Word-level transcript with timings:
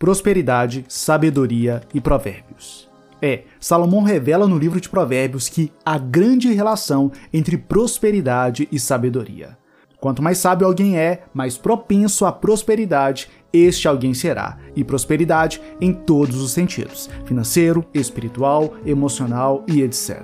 prosperidade, 0.00 0.86
sabedoria 0.88 1.82
e 1.92 2.00
provérbios. 2.00 2.88
É, 3.20 3.42
Salomão 3.60 4.02
revela 4.02 4.48
no 4.48 4.58
livro 4.58 4.80
de 4.80 4.88
Provérbios 4.88 5.46
que 5.46 5.70
há 5.84 5.98
grande 5.98 6.50
relação 6.54 7.12
entre 7.30 7.58
prosperidade 7.58 8.66
e 8.72 8.80
sabedoria. 8.80 9.58
Quanto 10.00 10.22
mais 10.22 10.38
sábio 10.38 10.66
alguém 10.66 10.96
é, 10.96 11.24
mais 11.34 11.58
propenso 11.58 12.24
à 12.24 12.32
prosperidade 12.32 13.28
este 13.52 13.88
alguém 13.88 14.14
será, 14.14 14.56
e 14.74 14.82
prosperidade 14.82 15.60
em 15.80 15.92
todos 15.92 16.40
os 16.40 16.52
sentidos: 16.52 17.10
financeiro, 17.26 17.84
espiritual, 17.92 18.74
emocional 18.86 19.64
e 19.66 19.82
etc. 19.82 20.22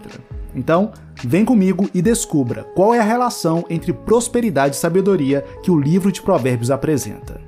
Então, 0.54 0.92
vem 1.22 1.44
comigo 1.44 1.90
e 1.92 2.00
descubra 2.00 2.64
qual 2.74 2.94
é 2.94 2.98
a 2.98 3.04
relação 3.04 3.64
entre 3.68 3.92
prosperidade 3.92 4.76
e 4.76 4.78
sabedoria 4.78 5.44
que 5.62 5.70
o 5.70 5.78
livro 5.78 6.10
de 6.10 6.22
Provérbios 6.22 6.70
apresenta. 6.70 7.45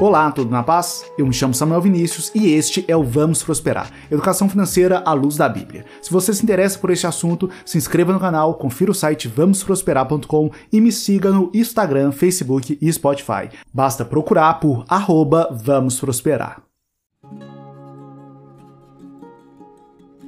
Olá, 0.00 0.30
tudo 0.30 0.48
na 0.52 0.62
paz? 0.62 1.04
Eu 1.18 1.26
me 1.26 1.32
chamo 1.32 1.52
Samuel 1.52 1.80
Vinícius 1.80 2.30
e 2.32 2.52
este 2.52 2.84
é 2.86 2.96
o 2.96 3.02
Vamos 3.02 3.42
Prosperar, 3.42 3.90
educação 4.08 4.48
financeira 4.48 5.02
à 5.04 5.12
luz 5.12 5.36
da 5.36 5.48
Bíblia. 5.48 5.84
Se 6.00 6.12
você 6.12 6.32
se 6.32 6.40
interessa 6.40 6.78
por 6.78 6.90
este 6.90 7.04
assunto, 7.04 7.50
se 7.66 7.76
inscreva 7.76 8.12
no 8.12 8.20
canal, 8.20 8.54
confira 8.54 8.92
o 8.92 8.94
site 8.94 9.26
vamosprosperar.com 9.26 10.52
e 10.72 10.80
me 10.80 10.92
siga 10.92 11.32
no 11.32 11.50
Instagram, 11.52 12.12
Facebook 12.12 12.78
e 12.80 12.92
Spotify. 12.92 13.50
Basta 13.74 14.04
procurar 14.04 14.60
por 14.60 14.84
arroba 14.88 15.48
Vamos 15.50 15.98
Prosperar. 15.98 16.62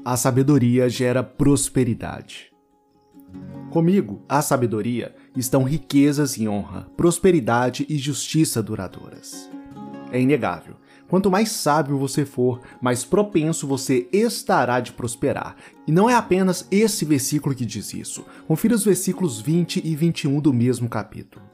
A 0.04 0.16
sabedoria 0.16 0.88
gera 0.88 1.22
prosperidade. 1.22 2.50
Comigo, 3.70 4.20
a 4.28 4.42
sabedoria, 4.42 5.14
estão 5.36 5.62
riquezas 5.62 6.36
e 6.36 6.48
honra, 6.48 6.88
prosperidade 6.96 7.86
e 7.88 7.96
justiça 7.96 8.60
duradouras 8.60 9.49
é 10.12 10.20
inegável. 10.20 10.76
Quanto 11.08 11.30
mais 11.30 11.50
sábio 11.50 11.98
você 11.98 12.24
for, 12.24 12.60
mais 12.80 13.04
propenso 13.04 13.66
você 13.66 14.08
estará 14.12 14.78
de 14.78 14.92
prosperar. 14.92 15.56
E 15.86 15.90
não 15.90 16.08
é 16.08 16.14
apenas 16.14 16.66
esse 16.70 17.04
versículo 17.04 17.54
que 17.54 17.66
diz 17.66 17.92
isso. 17.92 18.24
Confira 18.46 18.76
os 18.76 18.84
versículos 18.84 19.40
20 19.40 19.82
e 19.84 19.96
21 19.96 20.40
do 20.40 20.52
mesmo 20.52 20.88
capítulo. 20.88 21.44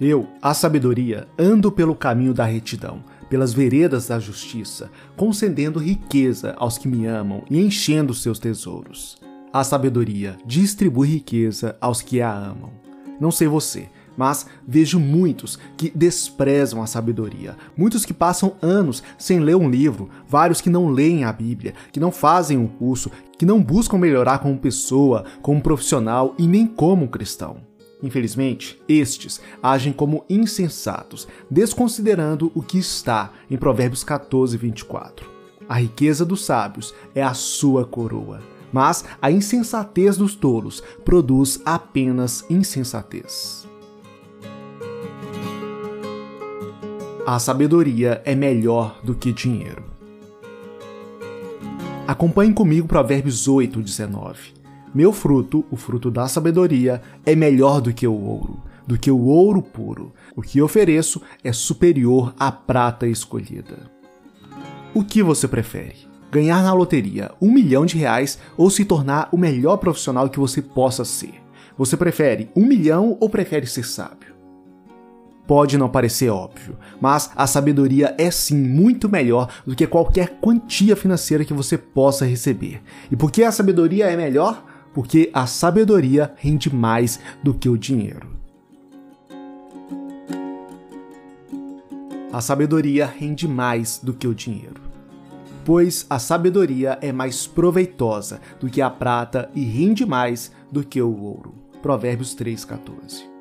Eu, 0.00 0.28
a 0.42 0.52
sabedoria, 0.54 1.28
ando 1.38 1.70
pelo 1.70 1.94
caminho 1.94 2.34
da 2.34 2.44
retidão, 2.44 3.04
pelas 3.28 3.52
veredas 3.52 4.08
da 4.08 4.18
justiça, 4.18 4.90
concedendo 5.16 5.78
riqueza 5.78 6.54
aos 6.56 6.76
que 6.78 6.88
me 6.88 7.06
amam 7.06 7.44
e 7.50 7.60
enchendo 7.60 8.14
seus 8.14 8.38
tesouros. 8.38 9.18
A 9.52 9.64
sabedoria 9.64 10.36
distribui 10.44 11.08
riqueza 11.08 11.76
aos 11.80 12.02
que 12.02 12.20
a 12.20 12.32
amam. 12.32 12.72
Não 13.20 13.30
sei 13.32 13.48
você, 13.48 13.88
mas 14.18 14.46
vejo 14.66 14.98
muitos 14.98 15.56
que 15.76 15.92
desprezam 15.94 16.82
a 16.82 16.86
sabedoria, 16.86 17.56
muitos 17.76 18.04
que 18.04 18.12
passam 18.12 18.56
anos 18.60 19.00
sem 19.16 19.38
ler 19.38 19.54
um 19.54 19.70
livro, 19.70 20.10
vários 20.28 20.60
que 20.60 20.68
não 20.68 20.88
leem 20.88 21.22
a 21.22 21.32
Bíblia, 21.32 21.72
que 21.92 22.00
não 22.00 22.10
fazem 22.10 22.58
um 22.58 22.66
curso, 22.66 23.12
que 23.38 23.46
não 23.46 23.62
buscam 23.62 23.96
melhorar 23.96 24.40
como 24.40 24.58
pessoa, 24.58 25.24
como 25.40 25.62
profissional 25.62 26.34
e 26.36 26.48
nem 26.48 26.66
como 26.66 27.06
cristão. 27.06 27.58
Infelizmente, 28.02 28.80
estes 28.88 29.40
agem 29.62 29.92
como 29.92 30.24
insensatos, 30.28 31.28
desconsiderando 31.48 32.50
o 32.54 32.62
que 32.62 32.78
está 32.78 33.30
em 33.48 33.56
Provérbios 33.56 34.02
14, 34.02 34.56
24. 34.56 35.28
A 35.68 35.80
riqueza 35.80 36.24
dos 36.24 36.44
sábios 36.44 36.92
é 37.14 37.22
a 37.22 37.34
sua 37.34 37.84
coroa, 37.84 38.40
mas 38.72 39.04
a 39.20 39.30
insensatez 39.30 40.16
dos 40.16 40.34
tolos 40.34 40.82
produz 41.04 41.60
apenas 41.64 42.44
insensatez. 42.48 43.67
A 47.30 47.38
sabedoria 47.38 48.22
é 48.24 48.34
melhor 48.34 49.02
do 49.04 49.14
que 49.14 49.34
dinheiro. 49.34 49.84
Acompanhe 52.06 52.54
comigo 52.54 52.88
Provérbios 52.88 53.46
8, 53.46 53.82
19. 53.82 54.54
Meu 54.94 55.12
fruto, 55.12 55.62
o 55.70 55.76
fruto 55.76 56.10
da 56.10 56.26
sabedoria, 56.26 57.02
é 57.26 57.36
melhor 57.36 57.82
do 57.82 57.92
que 57.92 58.06
o 58.06 58.14
ouro, 58.14 58.62
do 58.86 58.98
que 58.98 59.10
o 59.10 59.26
ouro 59.26 59.60
puro. 59.60 60.14
O 60.34 60.40
que 60.40 60.62
ofereço 60.62 61.20
é 61.44 61.52
superior 61.52 62.34
à 62.38 62.50
prata 62.50 63.06
escolhida. 63.06 63.90
O 64.94 65.04
que 65.04 65.22
você 65.22 65.46
prefere? 65.46 66.08
Ganhar 66.32 66.62
na 66.62 66.72
loteria 66.72 67.32
um 67.42 67.52
milhão 67.52 67.84
de 67.84 67.98
reais 67.98 68.38
ou 68.56 68.70
se 68.70 68.86
tornar 68.86 69.28
o 69.30 69.36
melhor 69.36 69.76
profissional 69.76 70.30
que 70.30 70.40
você 70.40 70.62
possa 70.62 71.04
ser? 71.04 71.34
Você 71.76 71.94
prefere 71.94 72.48
um 72.56 72.64
milhão 72.64 73.18
ou 73.20 73.28
prefere 73.28 73.66
ser 73.66 73.84
sábio? 73.84 74.27
Pode 75.48 75.78
não 75.78 75.88
parecer 75.88 76.28
óbvio, 76.28 76.76
mas 77.00 77.30
a 77.34 77.46
sabedoria 77.46 78.14
é 78.18 78.30
sim 78.30 78.54
muito 78.54 79.08
melhor 79.08 79.48
do 79.66 79.74
que 79.74 79.86
qualquer 79.86 80.38
quantia 80.42 80.94
financeira 80.94 81.42
que 81.42 81.54
você 81.54 81.78
possa 81.78 82.26
receber. 82.26 82.82
E 83.10 83.16
por 83.16 83.32
que 83.32 83.42
a 83.42 83.50
sabedoria 83.50 84.04
é 84.08 84.14
melhor? 84.14 84.62
Porque 84.92 85.30
a 85.32 85.46
sabedoria 85.46 86.34
rende 86.36 86.68
mais 86.68 87.18
do 87.42 87.54
que 87.54 87.66
o 87.66 87.78
dinheiro. 87.78 88.36
A 92.30 92.42
sabedoria 92.42 93.06
rende 93.06 93.48
mais 93.48 93.98
do 94.02 94.12
que 94.12 94.28
o 94.28 94.34
dinheiro. 94.34 94.82
Pois 95.64 96.04
a 96.10 96.18
sabedoria 96.18 96.98
é 97.00 97.10
mais 97.10 97.46
proveitosa 97.46 98.38
do 98.60 98.68
que 98.68 98.82
a 98.82 98.90
prata 98.90 99.50
e 99.54 99.64
rende 99.64 100.04
mais 100.04 100.52
do 100.70 100.84
que 100.84 101.00
o 101.00 101.22
ouro. 101.22 101.54
Provérbios 101.80 102.36
3,14. 102.36 103.37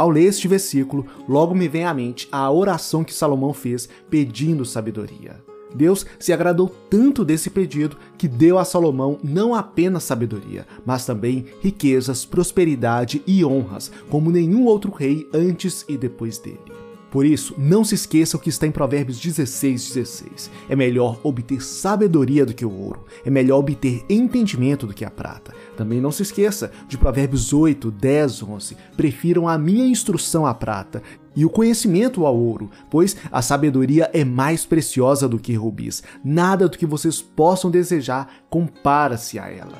Ao 0.00 0.08
ler 0.08 0.24
este 0.24 0.48
versículo, 0.48 1.04
logo 1.28 1.54
me 1.54 1.68
vem 1.68 1.84
à 1.84 1.92
mente 1.92 2.26
a 2.32 2.50
oração 2.50 3.04
que 3.04 3.12
Salomão 3.12 3.52
fez 3.52 3.86
pedindo 4.08 4.64
sabedoria. 4.64 5.36
Deus 5.74 6.06
se 6.18 6.32
agradou 6.32 6.74
tanto 6.88 7.22
desse 7.22 7.50
pedido 7.50 7.98
que 8.16 8.26
deu 8.26 8.58
a 8.58 8.64
Salomão 8.64 9.18
não 9.22 9.54
apenas 9.54 10.04
sabedoria, 10.04 10.66
mas 10.86 11.04
também 11.04 11.44
riquezas, 11.60 12.24
prosperidade 12.24 13.22
e 13.26 13.44
honras, 13.44 13.92
como 14.08 14.30
nenhum 14.30 14.64
outro 14.64 14.90
rei 14.90 15.28
antes 15.34 15.84
e 15.86 15.98
depois 15.98 16.38
dele. 16.38 16.69
Por 17.10 17.26
isso, 17.26 17.54
não 17.58 17.82
se 17.82 17.96
esqueça 17.96 18.36
o 18.36 18.40
que 18.40 18.48
está 18.48 18.66
em 18.66 18.70
Provérbios 18.70 19.18
16, 19.18 19.94
16. 19.94 20.50
É 20.68 20.76
melhor 20.76 21.20
obter 21.24 21.60
sabedoria 21.60 22.46
do 22.46 22.54
que 22.54 22.64
o 22.64 22.72
ouro, 22.72 23.04
é 23.24 23.30
melhor 23.30 23.58
obter 23.58 24.04
entendimento 24.08 24.86
do 24.86 24.94
que 24.94 25.04
a 25.04 25.10
prata. 25.10 25.52
Também 25.76 26.00
não 26.00 26.12
se 26.12 26.22
esqueça 26.22 26.70
de 26.88 26.96
Provérbios 26.96 27.52
8, 27.52 27.90
10, 27.90 28.42
11. 28.44 28.76
Prefiram 28.96 29.48
a 29.48 29.58
minha 29.58 29.86
instrução 29.86 30.46
à 30.46 30.54
prata 30.54 31.02
e 31.34 31.44
o 31.44 31.50
conhecimento 31.50 32.24
ao 32.26 32.36
ouro, 32.36 32.70
pois 32.88 33.16
a 33.32 33.42
sabedoria 33.42 34.08
é 34.12 34.24
mais 34.24 34.64
preciosa 34.64 35.28
do 35.28 35.38
que 35.38 35.54
rubis. 35.54 36.04
Nada 36.24 36.68
do 36.68 36.78
que 36.78 36.86
vocês 36.86 37.20
possam 37.20 37.70
desejar 37.70 38.32
compara-se 38.48 39.38
a 39.38 39.48
ela. 39.48 39.78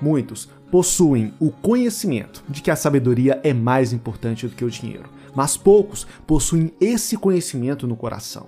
Muitos 0.00 0.48
possuem 0.70 1.32
o 1.38 1.50
conhecimento 1.50 2.42
de 2.48 2.62
que 2.62 2.70
a 2.70 2.76
sabedoria 2.76 3.38
é 3.44 3.52
mais 3.52 3.92
importante 3.92 4.46
do 4.46 4.56
que 4.56 4.64
o 4.64 4.70
dinheiro 4.70 5.13
mas 5.34 5.56
poucos 5.56 6.06
possuem 6.26 6.72
esse 6.80 7.16
conhecimento 7.16 7.86
no 7.86 7.96
coração. 7.96 8.46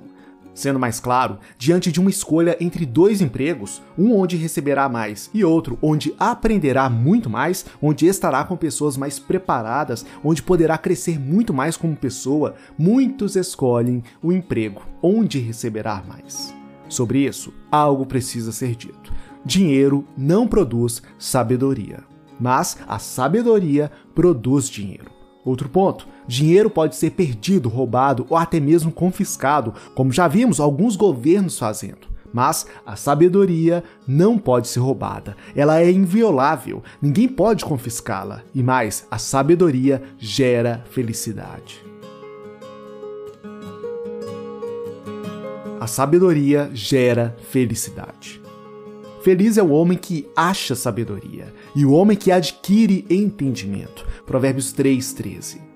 Sendo 0.57 0.79
mais 0.79 0.99
claro, 0.99 1.39
diante 1.59 1.93
de 1.93 2.01
uma 2.01 2.09
escolha 2.09 2.57
entre 2.59 2.87
dois 2.87 3.21
empregos, 3.21 3.83
um 3.99 4.17
onde 4.17 4.37
receberá 4.37 4.89
mais 4.89 5.29
e 5.35 5.45
outro 5.45 5.79
onde 5.83 6.15
aprenderá 6.19 6.89
muito 6.89 7.29
mais, 7.29 7.67
onde 7.81 8.07
estará 8.07 8.43
com 8.43 8.57
pessoas 8.57 8.97
mais 8.97 9.19
preparadas, 9.19 10.07
onde 10.25 10.43
poderá 10.43 10.79
crescer 10.79 11.21
muito 11.21 11.53
mais 11.53 11.77
como 11.77 11.95
pessoa, 11.95 12.55
muitos 12.79 13.37
escolhem 13.37 14.03
o 14.23 14.33
emprego 14.33 14.81
onde 15.03 15.39
receberá 15.39 16.03
mais. 16.09 16.55
Sobre 16.89 17.27
isso, 17.27 17.53
algo 17.71 18.07
precisa 18.07 18.51
ser 18.51 18.75
dito. 18.75 19.13
Dinheiro 19.45 20.07
não 20.17 20.49
produz 20.49 21.03
sabedoria, 21.19 22.03
mas 22.41 22.79
a 22.89 22.99
sabedoria 22.99 23.93
produz 24.15 24.71
dinheiro. 24.71 25.11
Outro 25.45 25.69
ponto: 25.69 26.09
dinheiro 26.27 26.69
pode 26.71 26.97
ser 26.97 27.11
perdido, 27.11 27.69
roubado 27.69 28.27
ou 28.29 28.37
até 28.37 28.61
mesmo 28.61 28.91
confiscado, 28.91 29.75
como 29.95 30.13
já 30.13 30.29
vimos 30.29 30.61
alguns 30.61 30.97
governos 30.97 31.59
fazendo. 31.59 32.09
Mas 32.33 32.67
a 32.85 32.97
sabedoria 32.97 33.83
não 34.07 34.37
pode 34.37 34.69
ser 34.69 34.81
roubada. 34.81 35.37
Ela 35.55 35.81
é 35.81 35.91
inviolável, 35.91 36.83
ninguém 37.01 37.29
pode 37.29 37.65
confiscá-la. 37.65 38.43
E 38.55 38.63
mais, 38.63 39.07
a 39.11 39.19
sabedoria 39.19 40.03
gera 40.19 40.85
felicidade. 40.91 41.85
A 45.81 45.87
sabedoria 45.87 46.69
gera 46.75 47.37
felicidade. 47.51 48.43
Feliz 49.23 49.57
é 49.57 49.63
o 49.63 49.71
homem 49.71 49.99
que 49.99 50.29
acha 50.37 50.75
sabedoria 50.75 51.53
e 51.75 51.85
o 51.85 51.93
homem 51.93 52.17
que 52.17 52.31
adquire 52.31 53.05
entendimento. 53.11 54.07
Provérbios 54.25 54.73
3:13. 54.73 55.76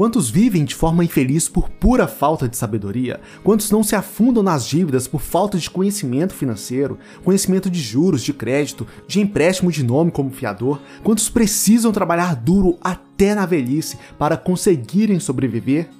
Quantos 0.00 0.30
vivem 0.30 0.64
de 0.64 0.74
forma 0.74 1.04
infeliz 1.04 1.46
por 1.46 1.68
pura 1.68 2.08
falta 2.08 2.48
de 2.48 2.56
sabedoria? 2.56 3.20
Quantos 3.44 3.70
não 3.70 3.82
se 3.82 3.94
afundam 3.94 4.42
nas 4.42 4.64
dívidas 4.64 5.06
por 5.06 5.20
falta 5.20 5.58
de 5.58 5.68
conhecimento 5.68 6.32
financeiro, 6.32 6.98
conhecimento 7.22 7.68
de 7.68 7.78
juros, 7.78 8.22
de 8.22 8.32
crédito, 8.32 8.86
de 9.06 9.20
empréstimo 9.20 9.70
de 9.70 9.84
nome 9.84 10.10
como 10.10 10.30
fiador? 10.30 10.80
Quantos 11.04 11.28
precisam 11.28 11.92
trabalhar 11.92 12.34
duro 12.34 12.78
até 12.80 13.34
na 13.34 13.44
velhice 13.44 13.98
para 14.18 14.38
conseguirem 14.38 15.20
sobreviver? 15.20 15.90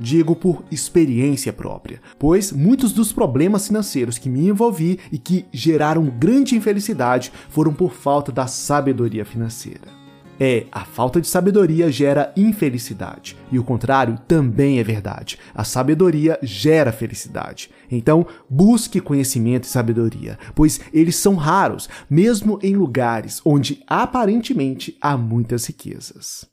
Digo 0.00 0.34
por 0.34 0.64
experiência 0.70 1.52
própria, 1.52 2.00
pois 2.18 2.52
muitos 2.52 2.90
dos 2.90 3.12
problemas 3.12 3.66
financeiros 3.66 4.16
que 4.16 4.30
me 4.30 4.48
envolvi 4.48 4.98
e 5.12 5.18
que 5.18 5.44
geraram 5.52 6.06
grande 6.06 6.56
infelicidade 6.56 7.30
foram 7.50 7.74
por 7.74 7.92
falta 7.92 8.32
da 8.32 8.46
sabedoria 8.46 9.26
financeira. 9.26 10.01
É, 10.40 10.66
a 10.72 10.84
falta 10.84 11.20
de 11.20 11.28
sabedoria 11.28 11.90
gera 11.90 12.32
infelicidade, 12.36 13.36
e 13.50 13.58
o 13.58 13.64
contrário 13.64 14.18
também 14.26 14.78
é 14.78 14.82
verdade. 14.82 15.38
A 15.54 15.62
sabedoria 15.62 16.38
gera 16.42 16.90
felicidade. 16.90 17.70
Então, 17.90 18.26
busque 18.48 19.00
conhecimento 19.00 19.64
e 19.64 19.68
sabedoria, 19.68 20.38
pois 20.54 20.80
eles 20.92 21.16
são 21.16 21.34
raros, 21.34 21.88
mesmo 22.08 22.58
em 22.62 22.74
lugares 22.74 23.40
onde 23.44 23.82
aparentemente 23.86 24.96
há 25.00 25.16
muitas 25.16 25.66
riquezas. 25.66 26.50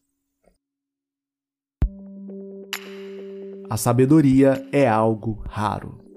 A 3.70 3.78
sabedoria 3.78 4.68
é 4.72 4.88
algo 4.88 5.44
raro. 5.48 6.09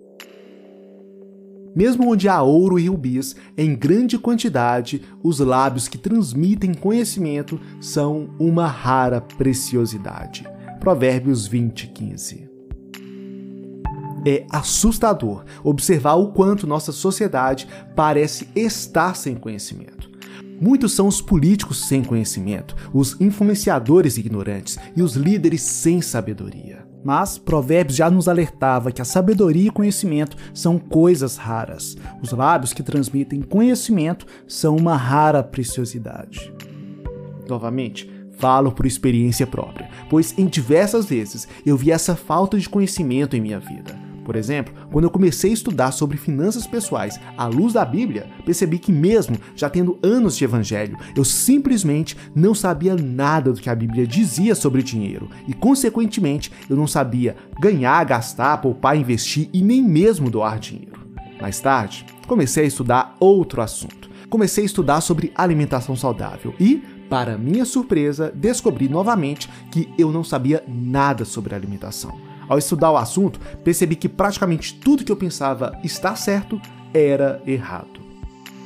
Mesmo 1.74 2.10
onde 2.10 2.28
há 2.28 2.42
ouro 2.42 2.78
e 2.78 2.88
rubis 2.88 3.34
em 3.56 3.74
grande 3.74 4.18
quantidade, 4.18 5.02
os 5.22 5.38
lábios 5.38 5.88
que 5.88 5.96
transmitem 5.96 6.74
conhecimento 6.74 7.58
são 7.80 8.30
uma 8.38 8.66
rara 8.66 9.20
preciosidade. 9.20 10.46
Provérbios 10.78 11.46
20, 11.46 11.88
15. 11.88 12.50
É 14.24 14.46
assustador 14.50 15.44
observar 15.64 16.14
o 16.14 16.32
quanto 16.32 16.66
nossa 16.66 16.92
sociedade 16.92 17.66
parece 17.96 18.48
estar 18.54 19.16
sem 19.16 19.34
conhecimento. 19.34 20.10
Muitos 20.60 20.92
são 20.92 21.08
os 21.08 21.20
políticos 21.20 21.88
sem 21.88 22.04
conhecimento, 22.04 22.76
os 22.92 23.20
influenciadores 23.20 24.16
ignorantes 24.16 24.78
e 24.94 25.02
os 25.02 25.14
líderes 25.14 25.62
sem 25.62 26.00
sabedoria. 26.00 26.91
Mas 27.04 27.38
Provérbios 27.38 27.96
já 27.96 28.10
nos 28.10 28.28
alertava 28.28 28.92
que 28.92 29.02
a 29.02 29.04
sabedoria 29.04 29.68
e 29.68 29.70
conhecimento 29.70 30.36
são 30.54 30.78
coisas 30.78 31.36
raras. 31.36 31.96
Os 32.22 32.32
lábios 32.32 32.72
que 32.72 32.82
transmitem 32.82 33.42
conhecimento 33.42 34.26
são 34.46 34.76
uma 34.76 34.96
rara 34.96 35.42
preciosidade. 35.42 36.52
Novamente, 37.48 38.10
falo 38.38 38.72
por 38.72 38.86
experiência 38.86 39.46
própria, 39.46 39.88
pois 40.08 40.36
em 40.38 40.46
diversas 40.46 41.06
vezes 41.06 41.46
eu 41.66 41.76
vi 41.76 41.90
essa 41.90 42.16
falta 42.16 42.58
de 42.58 42.68
conhecimento 42.68 43.36
em 43.36 43.40
minha 43.40 43.58
vida. 43.58 44.01
Por 44.24 44.36
exemplo, 44.36 44.72
quando 44.90 45.04
eu 45.04 45.10
comecei 45.10 45.50
a 45.50 45.54
estudar 45.54 45.92
sobre 45.92 46.16
finanças 46.16 46.66
pessoais 46.66 47.18
à 47.36 47.46
luz 47.46 47.72
da 47.72 47.84
Bíblia, 47.84 48.28
percebi 48.44 48.78
que, 48.78 48.92
mesmo 48.92 49.36
já 49.56 49.68
tendo 49.68 49.98
anos 50.02 50.36
de 50.36 50.44
evangelho, 50.44 50.96
eu 51.16 51.24
simplesmente 51.24 52.16
não 52.34 52.54
sabia 52.54 52.94
nada 52.94 53.52
do 53.52 53.60
que 53.60 53.70
a 53.70 53.74
Bíblia 53.74 54.06
dizia 54.06 54.54
sobre 54.54 54.82
dinheiro 54.82 55.28
e, 55.46 55.52
consequentemente, 55.52 56.52
eu 56.68 56.76
não 56.76 56.86
sabia 56.86 57.36
ganhar, 57.60 58.04
gastar, 58.04 58.58
poupar, 58.58 58.96
investir 58.96 59.48
e 59.52 59.62
nem 59.62 59.82
mesmo 59.82 60.30
doar 60.30 60.58
dinheiro. 60.58 61.00
Mais 61.40 61.58
tarde, 61.60 62.06
comecei 62.26 62.64
a 62.64 62.68
estudar 62.68 63.16
outro 63.18 63.60
assunto. 63.60 64.10
Comecei 64.30 64.62
a 64.62 64.66
estudar 64.66 65.00
sobre 65.00 65.32
alimentação 65.34 65.96
saudável 65.96 66.54
e, 66.58 66.82
para 67.10 67.36
minha 67.36 67.64
surpresa, 67.64 68.32
descobri 68.34 68.88
novamente 68.88 69.48
que 69.70 69.92
eu 69.98 70.10
não 70.10 70.24
sabia 70.24 70.64
nada 70.66 71.24
sobre 71.24 71.54
alimentação. 71.54 72.31
Ao 72.52 72.58
estudar 72.58 72.90
o 72.90 72.98
assunto, 72.98 73.40
percebi 73.64 73.96
que 73.96 74.10
praticamente 74.10 74.74
tudo 74.74 75.04
que 75.04 75.10
eu 75.10 75.16
pensava 75.16 75.72
estar 75.82 76.16
certo 76.16 76.60
era 76.92 77.42
errado. 77.46 77.98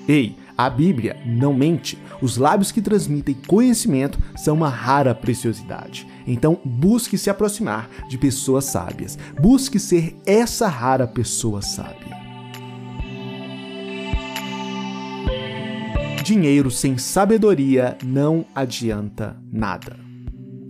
Ei, 0.09 0.37
a 0.59 0.69
Bíblia 0.69 1.17
não 1.25 1.55
mente. 1.55 1.97
Os 2.21 2.37
lábios 2.37 2.73
que 2.73 2.83
transmitem 2.83 3.37
conhecimento 3.47 4.19
são 4.35 4.57
uma 4.57 4.69
rara 4.69 5.15
preciosidade. 5.15 6.05
Então, 6.27 6.59
busque 6.65 7.17
se 7.17 7.31
aproximar 7.31 7.89
de 8.09 8.19
pessoas 8.19 8.65
sábias. 8.65 9.17
Busque 9.41 9.79
ser 9.79 10.17
essa 10.27 10.67
rara 10.67 11.07
pessoa 11.07 11.63
sábia. 11.63 12.17
Dinheiro 16.25 16.73
sem 16.73 16.99
sabedoria 16.99 17.97
não 18.03 18.45
adianta 18.53 19.37
nada. 19.53 19.97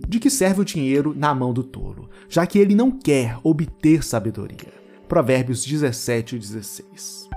De 0.07 0.19
que 0.19 0.29
serve 0.29 0.61
o 0.61 0.65
dinheiro 0.65 1.15
na 1.17 1.33
mão 1.33 1.51
do 1.51 1.63
tolo, 1.63 1.96
já 2.29 2.45
que 2.45 2.59
ele 2.59 2.75
não 2.75 2.91
quer 2.91 3.37
obter 3.43 4.03
sabedoria? 4.03 4.73
Provérbios 5.07 5.63
17 5.63 6.35
e 6.35 6.39
16. 6.39 7.27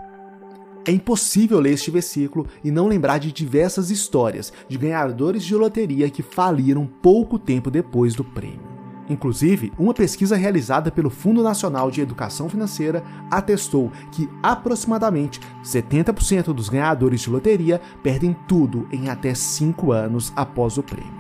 É 0.87 0.93
impossível 0.93 1.61
ler 1.61 1.75
este 1.75 1.91
versículo 1.91 2.47
e 2.65 2.71
não 2.71 2.89
lembrar 2.89 3.19
de 3.19 3.31
diversas 3.31 3.91
histórias 3.91 4.53
de 4.69 4.77
ganhadores 4.77 5.45
de 5.45 5.55
loteria 5.55 6.11
que 6.11 6.23
faliram 6.23 6.87
pouco 6.87 7.39
tempo 7.39 7.71
depois 7.71 8.15
do 8.15 8.25
prêmio. 8.25 8.71
Inclusive, 9.09 9.73
uma 9.79 9.93
pesquisa 9.93 10.37
realizada 10.37 10.91
pelo 10.91 11.11
Fundo 11.11 11.43
Nacional 11.43 11.91
de 11.91 12.01
Educação 12.01 12.49
Financeira 12.49 13.05
atestou 13.31 13.91
que 14.13 14.29
aproximadamente 14.43 15.41
70% 15.65 16.53
dos 16.55 16.69
ganhadores 16.69 17.21
de 17.21 17.31
loteria 17.31 17.81
perdem 18.03 18.35
tudo 18.49 18.89
em 18.91 19.09
até 19.09 19.35
5 19.35 19.93
anos 19.93 20.33
após 20.37 20.79
o 20.79 20.83
prêmio 20.83 21.20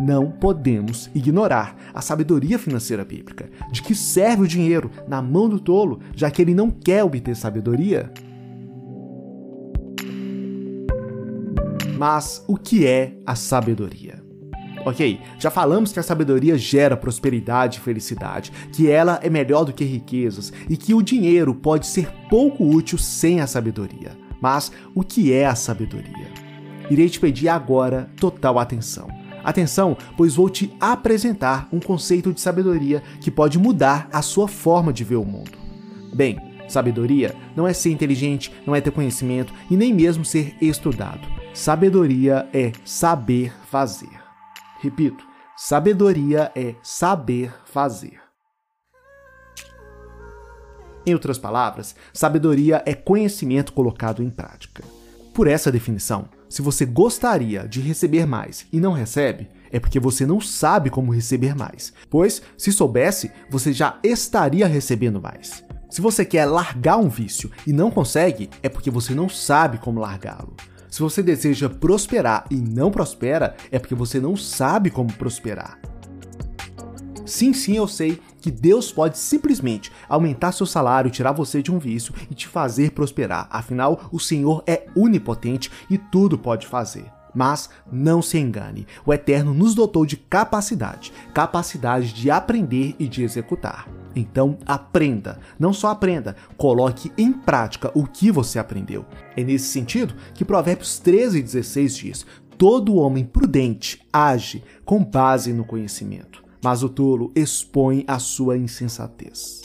não 0.00 0.30
podemos 0.30 1.10
ignorar 1.14 1.76
a 1.92 2.00
sabedoria 2.00 2.58
financeira 2.58 3.04
bíblica. 3.04 3.50
De 3.70 3.82
que 3.82 3.94
serve 3.94 4.42
o 4.42 4.48
dinheiro 4.48 4.90
na 5.06 5.20
mão 5.20 5.48
do 5.48 5.58
tolo, 5.58 6.00
já 6.14 6.30
que 6.30 6.42
ele 6.42 6.54
não 6.54 6.70
quer 6.70 7.04
obter 7.04 7.36
sabedoria? 7.36 8.10
Mas 11.98 12.44
o 12.46 12.56
que 12.56 12.86
é 12.86 13.14
a 13.26 13.34
sabedoria? 13.34 14.22
Ok, 14.86 15.20
já 15.38 15.50
falamos 15.50 15.92
que 15.92 15.98
a 15.98 16.02
sabedoria 16.02 16.56
gera 16.56 16.96
prosperidade 16.96 17.78
e 17.78 17.80
felicidade, 17.80 18.52
que 18.72 18.88
ela 18.88 19.18
é 19.22 19.28
melhor 19.28 19.64
do 19.64 19.72
que 19.72 19.84
riquezas 19.84 20.52
e 20.68 20.76
que 20.76 20.94
o 20.94 21.02
dinheiro 21.02 21.54
pode 21.54 21.86
ser 21.86 22.08
pouco 22.30 22.64
útil 22.64 22.96
sem 22.96 23.40
a 23.40 23.46
sabedoria. 23.46 24.12
Mas 24.40 24.70
o 24.94 25.02
que 25.02 25.32
é 25.32 25.46
a 25.46 25.56
sabedoria? 25.56 26.28
Irei 26.88 27.08
te 27.08 27.18
pedir 27.18 27.48
agora 27.48 28.08
total 28.16 28.58
atenção. 28.58 29.17
Atenção, 29.48 29.96
pois 30.14 30.34
vou 30.34 30.50
te 30.50 30.76
apresentar 30.78 31.70
um 31.72 31.80
conceito 31.80 32.34
de 32.34 32.38
sabedoria 32.38 33.02
que 33.18 33.30
pode 33.30 33.58
mudar 33.58 34.06
a 34.12 34.20
sua 34.20 34.46
forma 34.46 34.92
de 34.92 35.02
ver 35.02 35.16
o 35.16 35.24
mundo. 35.24 35.52
Bem, 36.12 36.38
sabedoria 36.68 37.34
não 37.56 37.66
é 37.66 37.72
ser 37.72 37.90
inteligente, 37.90 38.52
não 38.66 38.76
é 38.76 38.80
ter 38.82 38.90
conhecimento 38.90 39.54
e 39.70 39.74
nem 39.74 39.94
mesmo 39.94 40.22
ser 40.22 40.54
estudado. 40.60 41.26
Sabedoria 41.54 42.46
é 42.52 42.72
saber 42.84 43.50
fazer. 43.70 44.10
Repito, 44.82 45.24
sabedoria 45.56 46.52
é 46.54 46.74
saber 46.82 47.50
fazer. 47.64 48.20
Em 51.06 51.14
outras 51.14 51.38
palavras, 51.38 51.96
sabedoria 52.12 52.82
é 52.84 52.92
conhecimento 52.92 53.72
colocado 53.72 54.22
em 54.22 54.28
prática. 54.28 54.84
Por 55.32 55.46
essa 55.46 55.72
definição, 55.72 56.28
se 56.48 56.62
você 56.62 56.86
gostaria 56.86 57.68
de 57.68 57.80
receber 57.80 58.26
mais 58.26 58.66
e 58.72 58.80
não 58.80 58.92
recebe, 58.92 59.48
é 59.70 59.78
porque 59.78 60.00
você 60.00 60.24
não 60.24 60.40
sabe 60.40 60.90
como 60.90 61.12
receber 61.12 61.54
mais. 61.54 61.92
Pois, 62.08 62.42
se 62.56 62.72
soubesse, 62.72 63.30
você 63.50 63.72
já 63.72 63.98
estaria 64.02 64.66
recebendo 64.66 65.20
mais. 65.20 65.64
Se 65.90 66.00
você 66.00 66.24
quer 66.24 66.46
largar 66.46 66.98
um 66.98 67.08
vício 67.08 67.50
e 67.66 67.72
não 67.72 67.90
consegue, 67.90 68.50
é 68.62 68.68
porque 68.68 68.90
você 68.90 69.14
não 69.14 69.28
sabe 69.28 69.78
como 69.78 70.00
largá-lo. 70.00 70.54
Se 70.90 71.00
você 71.00 71.22
deseja 71.22 71.68
prosperar 71.68 72.46
e 72.50 72.56
não 72.56 72.90
prospera, 72.90 73.54
é 73.70 73.78
porque 73.78 73.94
você 73.94 74.18
não 74.18 74.36
sabe 74.36 74.90
como 74.90 75.12
prosperar. 75.12 75.78
Sim, 77.28 77.52
sim, 77.52 77.76
eu 77.76 77.86
sei 77.86 78.18
que 78.40 78.50
Deus 78.50 78.90
pode 78.90 79.18
simplesmente 79.18 79.92
aumentar 80.08 80.50
seu 80.52 80.64
salário, 80.64 81.10
tirar 81.10 81.32
você 81.32 81.62
de 81.62 81.70
um 81.70 81.78
vício 81.78 82.14
e 82.30 82.34
te 82.34 82.48
fazer 82.48 82.92
prosperar. 82.92 83.46
Afinal, 83.50 84.08
o 84.10 84.18
Senhor 84.18 84.64
é 84.66 84.86
onipotente 84.96 85.70
e 85.90 85.98
tudo 85.98 86.38
pode 86.38 86.66
fazer. 86.66 87.04
Mas 87.34 87.68
não 87.92 88.22
se 88.22 88.38
engane, 88.38 88.86
o 89.04 89.12
Eterno 89.12 89.52
nos 89.52 89.74
dotou 89.74 90.06
de 90.06 90.16
capacidade, 90.16 91.12
capacidade 91.34 92.14
de 92.14 92.30
aprender 92.30 92.96
e 92.98 93.06
de 93.06 93.22
executar. 93.22 93.86
Então 94.16 94.56
aprenda, 94.64 95.38
não 95.58 95.74
só 95.74 95.88
aprenda, 95.88 96.34
coloque 96.56 97.12
em 97.18 97.30
prática 97.30 97.92
o 97.94 98.06
que 98.06 98.32
você 98.32 98.58
aprendeu. 98.58 99.04
É 99.36 99.44
nesse 99.44 99.66
sentido 99.66 100.14
que 100.32 100.46
Provérbios 100.46 100.98
13 100.98 101.40
e 101.40 101.42
16 101.42 101.96
diz: 101.96 102.26
Todo 102.56 102.96
homem 102.96 103.26
prudente 103.26 104.00
age 104.10 104.64
com 104.82 105.04
base 105.04 105.52
no 105.52 105.66
conhecimento 105.66 106.47
mas 106.62 106.82
o 106.82 106.88
tolo 106.88 107.32
expõe 107.34 108.04
a 108.06 108.18
sua 108.18 108.56
insensatez. 108.56 109.62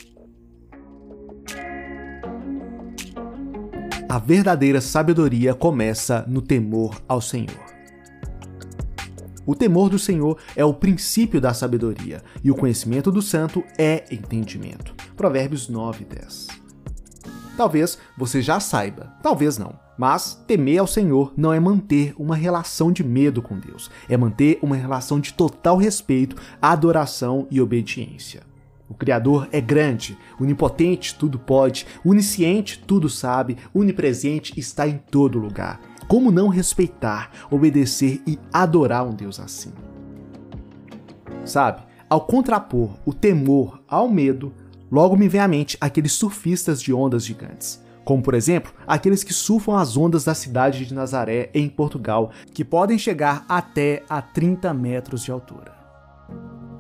A 4.07 4.19
verdadeira 4.19 4.79
sabedoria 4.79 5.55
começa 5.55 6.23
no 6.27 6.41
temor 6.41 7.01
ao 7.07 7.19
Senhor. 7.19 7.63
O 9.45 9.55
temor 9.55 9.89
do 9.89 9.99
Senhor 9.99 10.37
é 10.55 10.63
o 10.63 10.73
princípio 10.73 11.41
da 11.41 11.53
sabedoria, 11.53 12.23
e 12.43 12.49
o 12.49 12.55
conhecimento 12.55 13.11
do 13.11 13.21
santo 13.21 13.63
é 13.77 14.05
entendimento. 14.11 14.95
Provérbios 15.17 15.67
9 15.67 16.03
e 16.03 16.15
10. 16.15 16.47
Talvez 17.57 17.97
você 18.17 18.41
já 18.41 18.59
saiba, 18.59 19.13
talvez 19.21 19.57
não 19.57 19.82
Mas 19.97 20.33
temer 20.47 20.79
ao 20.79 20.87
Senhor 20.87 21.33
não 21.37 21.53
é 21.53 21.59
manter 21.59 22.13
uma 22.17 22.35
relação 22.35 22.91
de 22.91 23.03
medo 23.03 23.41
com 23.41 23.59
Deus, 23.59 23.91
é 24.09 24.17
manter 24.17 24.57
uma 24.61 24.75
relação 24.75 25.19
de 25.19 25.33
total 25.33 25.77
respeito, 25.77 26.35
adoração 26.61 27.47
e 27.51 27.61
obediência. 27.61 28.41
O 28.89 28.93
Criador 28.93 29.47
é 29.51 29.61
grande, 29.61 30.17
onipotente, 30.39 31.15
tudo 31.15 31.39
pode, 31.39 31.85
onisciente, 32.03 32.79
tudo 32.85 33.09
sabe, 33.09 33.57
onipresente, 33.73 34.59
está 34.59 34.87
em 34.87 34.97
todo 34.97 35.39
lugar. 35.39 35.79
Como 36.07 36.31
não 36.31 36.47
respeitar, 36.47 37.31
obedecer 37.49 38.21
e 38.27 38.37
adorar 38.51 39.07
um 39.07 39.15
Deus 39.15 39.39
assim? 39.39 39.71
Sabe, 41.45 41.81
ao 42.09 42.21
contrapor 42.21 42.97
o 43.05 43.13
temor 43.13 43.81
ao 43.87 44.09
medo, 44.09 44.53
logo 44.91 45.15
me 45.15 45.27
vem 45.27 45.41
à 45.41 45.47
mente 45.47 45.77
aqueles 45.79 46.13
surfistas 46.13 46.81
de 46.81 46.93
ondas 46.93 47.25
gigantes 47.25 47.83
como 48.03 48.21
por 48.21 48.33
exemplo 48.33 48.73
aqueles 48.87 49.23
que 49.23 49.33
surfam 49.33 49.75
as 49.75 49.95
ondas 49.97 50.23
da 50.23 50.33
cidade 50.33 50.85
de 50.85 50.93
Nazaré 50.93 51.49
em 51.53 51.69
Portugal, 51.69 52.31
que 52.53 52.63
podem 52.63 52.97
chegar 52.97 53.45
até 53.47 54.03
a 54.09 54.21
30 54.21 54.73
metros 54.73 55.23
de 55.23 55.31
altura. 55.31 55.73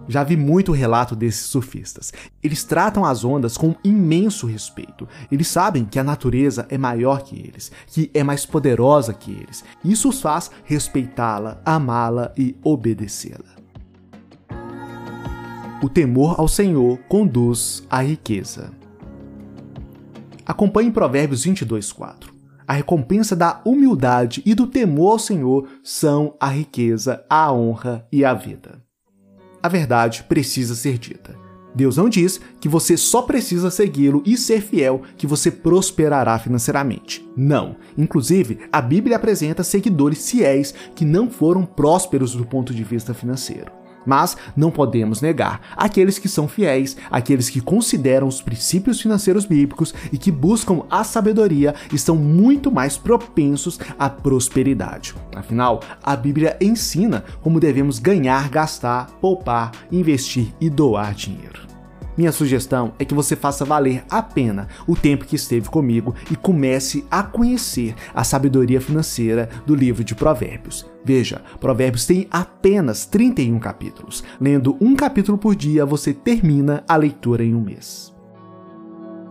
Já 0.07 0.23
vi 0.23 0.35
muito 0.35 0.71
relato 0.71 1.15
desses 1.15 1.45
surfistas. 1.45 2.11
Eles 2.41 2.63
tratam 2.63 3.05
as 3.05 3.23
ondas 3.23 3.55
com 3.57 3.73
imenso 3.83 4.45
respeito. 4.45 5.07
Eles 5.31 5.47
sabem 5.47 5.85
que 5.85 5.97
a 5.97 6.03
natureza 6.03 6.65
é 6.69 6.77
maior 6.77 7.23
que 7.23 7.39
eles, 7.39 7.71
que 7.87 8.11
é 8.13 8.23
mais 8.23 8.45
poderosa 8.45 9.13
que 9.13 9.31
eles. 9.31 9.63
Isso 9.83 10.09
os 10.09 10.21
faz 10.21 10.51
respeitá-la, 10.65 11.61
amá-la 11.65 12.33
e 12.37 12.55
obedecê-la. 12.63 13.53
O 15.81 15.89
temor 15.89 16.35
ao 16.39 16.47
Senhor 16.47 16.97
conduz 17.09 17.83
à 17.89 18.01
riqueza. 18.01 18.71
Acompanhe 20.45 20.91
Provérbios 20.91 21.45
22:4. 21.45 22.33
A 22.67 22.73
recompensa 22.73 23.35
da 23.35 23.61
humildade 23.65 24.41
e 24.45 24.53
do 24.53 24.67
temor 24.67 25.13
ao 25.13 25.19
Senhor 25.19 25.67
são 25.83 26.35
a 26.39 26.47
riqueza, 26.47 27.23
a 27.29 27.51
honra 27.51 28.05
e 28.11 28.23
a 28.23 28.33
vida. 28.33 28.81
A 29.61 29.67
verdade 29.69 30.23
precisa 30.23 30.75
ser 30.75 30.97
dita. 30.97 31.35
Deus 31.75 31.97
não 31.97 32.07
diz 32.07 32.39
que 32.59 32.69
você 32.69 32.95
só 32.95 33.21
precisa 33.23 33.71
segui-lo 33.71 34.21
e 34.25 34.37
ser 34.37 34.61
fiel 34.61 35.01
que 35.17 35.25
você 35.25 35.49
prosperará 35.49 36.37
financeiramente. 36.37 37.27
Não. 37.35 37.75
Inclusive, 37.97 38.59
a 38.71 38.81
Bíblia 38.81 39.15
apresenta 39.15 39.63
seguidores 39.63 40.29
fiéis 40.29 40.73
que 40.93 41.03
não 41.03 41.29
foram 41.29 41.65
prósperos 41.65 42.35
do 42.35 42.45
ponto 42.45 42.73
de 42.73 42.83
vista 42.83 43.13
financeiro. 43.13 43.71
Mas 44.05 44.37
não 44.55 44.71
podemos 44.71 45.21
negar 45.21 45.61
aqueles 45.75 46.19
que 46.19 46.27
são 46.27 46.47
fiéis, 46.47 46.97
aqueles 47.09 47.49
que 47.49 47.61
consideram 47.61 48.27
os 48.27 48.41
princípios 48.41 49.01
financeiros 49.01 49.45
bíblicos 49.45 49.93
e 50.11 50.17
que 50.17 50.31
buscam 50.31 50.83
a 50.89 51.03
sabedoria 51.03 51.75
estão 51.91 52.15
muito 52.15 52.71
mais 52.71 52.97
propensos 52.97 53.79
à 53.97 54.09
prosperidade. 54.09 55.13
Afinal, 55.35 55.81
a 56.01 56.15
Bíblia 56.15 56.57
ensina 56.61 57.23
como 57.41 57.59
devemos 57.59 57.99
ganhar, 57.99 58.49
gastar, 58.49 59.07
poupar, 59.21 59.71
investir 59.91 60.53
e 60.59 60.69
doar 60.69 61.13
dinheiro. 61.13 61.72
Minha 62.17 62.31
sugestão 62.31 62.93
é 62.99 63.05
que 63.05 63.13
você 63.13 63.35
faça 63.35 63.65
valer 63.65 64.03
a 64.09 64.21
pena 64.21 64.67
o 64.87 64.95
tempo 64.95 65.25
que 65.25 65.35
esteve 65.35 65.69
comigo 65.69 66.13
e 66.31 66.35
comece 66.35 67.05
a 67.09 67.23
conhecer 67.23 67.95
a 68.13 68.23
sabedoria 68.23 68.79
financeira 68.79 69.49
do 69.65 69.73
livro 69.73 70.03
de 70.03 70.13
Provérbios. 70.13 70.85
Veja, 71.03 71.41
Provérbios 71.59 72.05
tem 72.05 72.27
apenas 72.29 73.05
31 73.05 73.59
capítulos. 73.59 74.23
Lendo 74.39 74.77
um 74.79 74.95
capítulo 74.95 75.37
por 75.37 75.55
dia, 75.55 75.85
você 75.85 76.13
termina 76.13 76.83
a 76.87 76.95
leitura 76.95 77.43
em 77.43 77.55
um 77.55 77.61
mês. 77.61 78.13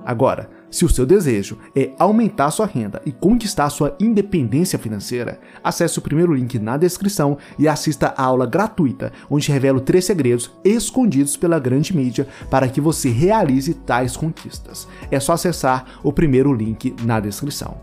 Agora, 0.05 0.51
se 0.73 0.87
o 0.87 0.89
seu 0.89 1.05
desejo 1.05 1.59
é 1.77 1.91
aumentar 1.99 2.51
sua 2.51 2.65
renda 2.65 3.03
e 3.05 3.13
conquistar 3.13 3.69
sua 3.69 3.95
independência 4.01 4.79
financeira, 4.79 5.39
acesse 5.63 5.99
o 5.99 6.03
primeiro 6.03 6.35
link 6.35 6.59
na 6.59 6.79
descrição 6.79 7.37
e 7.59 7.69
assista 7.69 8.15
a 8.17 8.25
aula 8.25 8.47
gratuita, 8.47 9.13
onde 9.29 9.53
revelo 9.53 9.83
três 9.83 10.07
segredos 10.07 10.51
escondidos 10.65 11.37
pela 11.37 11.59
grande 11.59 11.95
mídia 11.95 12.27
para 12.51 12.69
que 12.69 12.81
você 12.81 13.11
realize 13.11 13.75
tais 13.75 14.17
conquistas. 14.17 14.89
É 15.11 15.21
só 15.21 15.35
acessar 15.35 16.01
o 16.03 16.11
primeiro 16.11 16.55
link 16.55 16.97
na 17.05 17.21
descrição. 17.21 17.77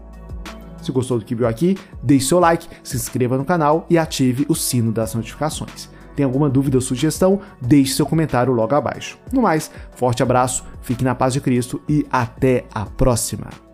Se 0.81 0.91
gostou 0.91 1.19
do 1.19 1.25
que 1.25 1.35
viu 1.35 1.47
aqui, 1.47 1.77
deixe 2.01 2.29
seu 2.29 2.39
like, 2.39 2.67
se 2.83 2.95
inscreva 2.95 3.37
no 3.37 3.45
canal 3.45 3.85
e 3.87 3.99
ative 3.99 4.47
o 4.49 4.55
sino 4.55 4.91
das 4.91 5.13
notificações. 5.13 5.89
Tem 6.19 6.25
alguma 6.25 6.49
dúvida 6.49 6.75
ou 6.75 6.81
sugestão? 6.81 7.39
Deixe 7.61 7.93
seu 7.93 8.05
comentário 8.05 8.51
logo 8.51 8.75
abaixo. 8.75 9.17
No 9.31 9.41
mais, 9.41 9.71
forte 9.95 10.21
abraço, 10.21 10.65
fique 10.81 11.01
na 11.01 11.15
paz 11.15 11.31
de 11.31 11.39
Cristo 11.39 11.81
e 11.87 12.05
até 12.11 12.65
a 12.75 12.85
próxima! 12.85 13.68